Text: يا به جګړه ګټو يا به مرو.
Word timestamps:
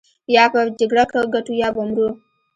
يا 0.35 0.45
به 0.53 0.61
جګړه 0.79 1.03
ګټو 1.33 1.53
يا 1.61 1.69
به 1.75 1.83
مرو. 1.89 2.07